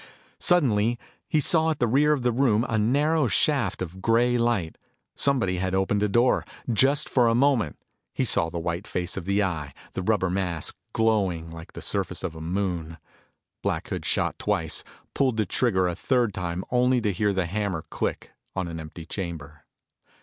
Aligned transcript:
Suddenly 0.39 0.97
he 1.29 1.39
saw 1.39 1.69
at 1.69 1.77
the 1.77 1.85
rear 1.85 2.11
of 2.11 2.23
the 2.23 2.31
room, 2.31 2.65
a 2.67 2.79
narrow 2.79 3.27
shaft 3.27 3.83
of 3.83 4.01
gray 4.01 4.35
light. 4.35 4.79
Somebody 5.13 5.57
had 5.57 5.75
opened 5.75 6.01
a 6.01 6.09
door. 6.09 6.43
For 6.65 6.73
just 6.73 7.15
a 7.15 7.35
moment, 7.35 7.77
he 8.11 8.25
saw 8.25 8.49
the 8.49 8.57
white 8.57 8.87
face 8.87 9.15
of 9.15 9.25
the 9.25 9.43
Eye, 9.43 9.75
his 9.93 10.03
rubber 10.03 10.31
mask 10.31 10.75
glowing 10.91 11.51
like 11.51 11.73
the 11.73 11.83
surface 11.83 12.23
of 12.23 12.35
a 12.35 12.41
moon. 12.41 12.97
Black 13.61 13.89
Hood 13.89 14.03
shot 14.03 14.39
twice, 14.39 14.83
pulled 15.13 15.37
the 15.37 15.45
trigger 15.45 15.87
a 15.87 15.93
third 15.93 16.33
time 16.33 16.63
only 16.71 16.99
to 17.01 17.13
hear 17.13 17.31
the 17.31 17.45
hammer 17.45 17.83
click 17.91 18.31
on 18.55 18.67
an 18.67 18.79
empty 18.79 19.05
chamber. 19.05 19.65